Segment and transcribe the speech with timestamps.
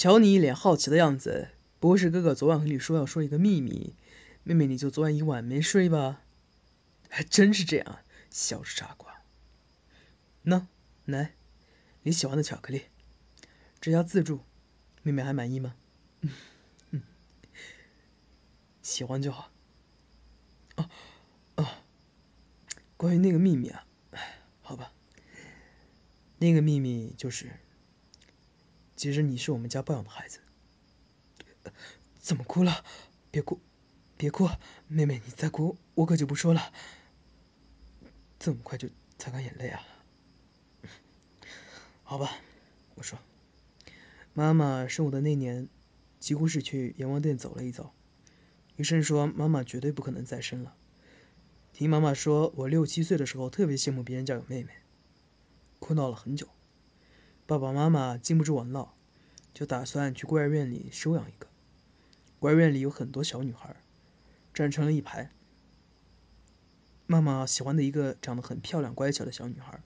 [0.00, 3.94] 瞧你一脸好奇的样子，不会是哥哥昨晚和你说要说一个秘密，
[4.44, 6.22] 妹妹你就昨晚一晚没睡吧？
[7.10, 7.98] 还真是这样，
[8.30, 9.20] 小傻瓜。
[10.42, 10.64] 喏，
[11.04, 11.34] 来，
[12.02, 12.84] 你喜欢的巧克力，
[13.82, 14.40] 这要自助，
[15.02, 15.74] 妹妹还满意吗？
[16.92, 17.02] 嗯，
[18.80, 19.50] 喜欢就好。
[20.76, 20.88] 哦，
[21.56, 21.66] 哦，
[22.96, 23.84] 关于那个秘密啊，
[24.62, 24.94] 好吧，
[26.38, 27.50] 那个秘密就是，
[29.00, 30.40] 其实你是我们家抱养的孩子。
[32.18, 32.84] 怎么哭了？
[33.30, 33.58] 别哭，
[34.18, 34.46] 别哭，
[34.88, 36.70] 妹妹你再哭，我可就不说了。
[38.38, 39.80] 这么快就擦干眼泪啊？
[42.04, 42.30] 好吧，
[42.94, 43.18] 我说，
[44.34, 45.70] 妈妈生我的那年，
[46.18, 47.94] 几乎是去阎王殿走了一遭。
[48.76, 50.76] 医生说妈妈绝对不可能再生了。
[51.72, 54.74] 听妈妈说，我六七岁的时候特别羡慕别人家有妹妹，
[55.78, 56.46] 哭闹了很久。
[57.50, 58.94] 爸爸妈妈禁不住我闹，
[59.52, 61.48] 就打算去孤儿院里收养一个。
[62.38, 63.74] 孤儿院里有很多小女孩，
[64.54, 65.32] 站成了一排。
[67.08, 69.82] 妈妈喜欢的一个长得很漂亮、乖巧的小女孩。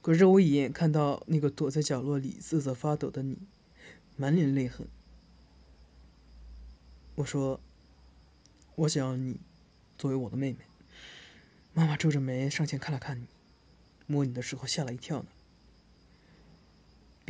[0.00, 3.36] 可是我一眼看到那个躲在角落里瑟瑟发抖的你，
[4.16, 4.88] 满脸泪痕。
[7.16, 7.60] 我说
[8.74, 9.38] ：“我想要你
[9.98, 10.60] 作为我的妹妹。”
[11.74, 13.26] 妈妈皱着眉上前看了看你，
[14.06, 15.26] 摸你的时候吓了一跳呢。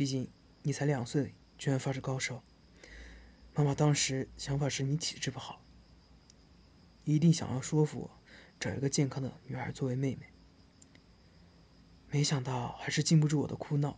[0.01, 0.27] 毕竟
[0.63, 2.41] 你才两岁，居然发着高烧。
[3.53, 5.61] 妈妈当时想法是你体质不好，
[7.03, 8.11] 一定想要说服我
[8.59, 10.25] 找一个健康的女孩作为妹妹。
[12.09, 13.95] 没想到还是禁不住我的哭闹，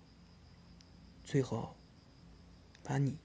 [1.23, 1.73] 最后
[2.83, 3.17] 把你，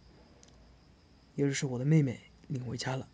[1.34, 3.08] 也就是我的妹妹领回家了。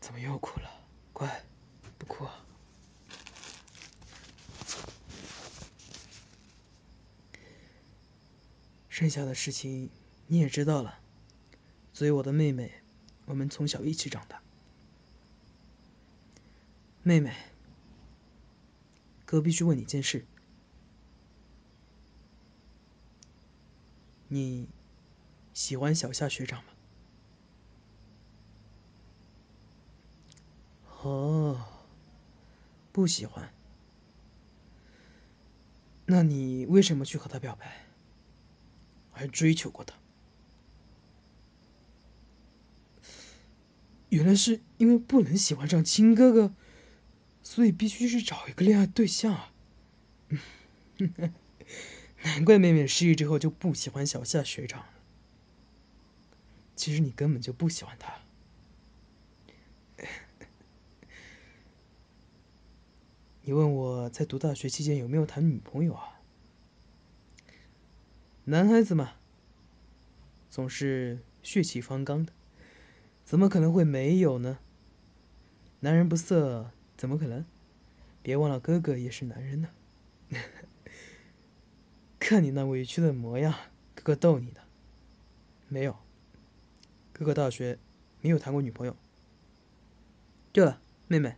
[0.00, 0.68] 怎么又哭了？
[1.12, 1.44] 乖，
[1.98, 2.26] 不哭。
[9.02, 9.90] 剩下的事情
[10.28, 10.96] 你也知道了。
[11.92, 12.70] 作为我的妹妹，
[13.24, 14.40] 我们从小一起长大。
[17.02, 17.34] 妹妹。
[19.24, 20.24] 哥必须问你件事：
[24.28, 24.68] 你
[25.52, 26.70] 喜欢小夏学长吗？
[31.02, 31.66] 哦，
[32.92, 33.52] 不喜欢。
[36.06, 37.86] 那你为什么去和他表白？
[39.12, 39.94] 还追求过他？
[44.08, 46.54] 原来是因为不能喜欢上亲哥哥。
[47.42, 49.52] 所以必须是找一个恋爱对象啊！
[52.22, 54.88] 难怪妹妹失忆之后就不喜欢小夏学长了。
[56.76, 58.14] 其实你根本就不喜欢他。
[63.42, 66.11] 你问我在读大学期间有没有谈女朋友啊？
[68.44, 69.12] 男孩子嘛，
[70.50, 72.32] 总是血气方刚的，
[73.24, 74.58] 怎么可能会没有呢？
[75.80, 76.70] 男人不色。
[76.94, 77.44] 怎么可能？
[78.22, 79.68] 别忘了，哥哥也是男人呢。
[82.20, 83.52] 看你那委屈的模样，
[83.96, 84.60] 哥哥逗你的。
[85.68, 85.96] 没有，
[87.12, 87.76] 哥哥大学
[88.20, 88.96] 没有谈过女朋友。
[90.52, 91.34] 对了，妹妹，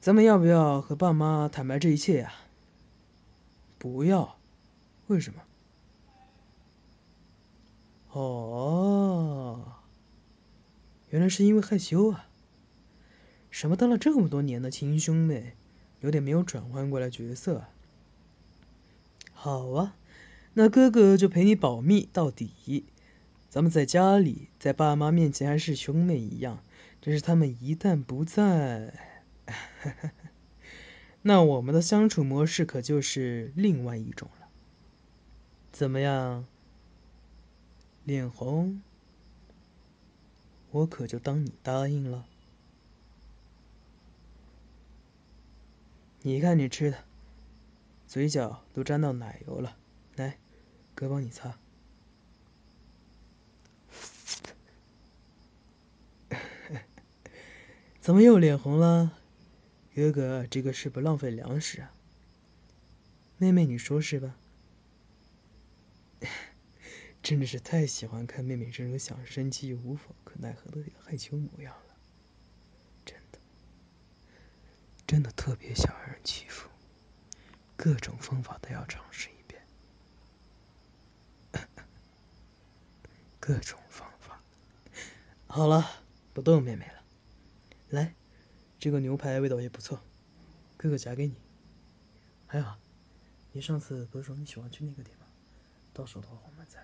[0.00, 2.32] 咱们要不要和爸妈坦白这一切呀？
[3.78, 4.40] 不要，
[5.06, 5.42] 为什么？
[8.12, 9.74] 哦，
[11.10, 12.26] 原来是因为害羞啊。
[13.50, 15.54] 什么当了这么多年的亲兄妹，
[16.00, 17.64] 有点没有转换过来角色。
[19.32, 19.96] 好啊，
[20.54, 22.84] 那哥哥就陪你保密到底。
[23.50, 26.62] 咱们在家里，在爸妈面前还是兄妹一样，
[27.00, 28.94] 但是他们一旦不在，
[31.22, 34.43] 那我们的相处模式可就是另外一种了。
[35.74, 36.46] 怎么样？
[38.04, 38.80] 脸红？
[40.70, 42.24] 我可就当你答应了。
[46.22, 46.98] 你看你吃的，
[48.06, 49.76] 嘴角都沾到奶油了，
[50.14, 50.38] 来，
[50.94, 51.58] 哥帮你擦。
[58.00, 59.18] 怎么又脸红了？
[59.92, 61.92] 哥哥，这个是不浪费粮食啊。
[63.38, 64.36] 妹妹，你说是吧？
[67.22, 71.96] 真的是太喜欢看妹妹这种想生气又无法可奈何的害羞模样了。
[73.04, 73.38] 真的
[75.06, 76.68] 真的特别想让人欺负，
[77.76, 79.62] 各种方法都要尝试一遍，
[83.40, 84.40] 各种方法。
[85.46, 85.88] 好了，
[86.32, 87.02] 不逗妹妹了，
[87.90, 88.14] 来，
[88.78, 90.00] 这个牛排味道也不错，
[90.76, 91.34] 哥哥夹给你。
[92.46, 92.78] 还好，
[93.52, 95.23] 你上次不是说你喜欢去那个点吗？
[95.94, 96.80] 到时候的话我们再。